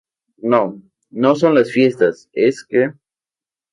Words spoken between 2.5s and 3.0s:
que...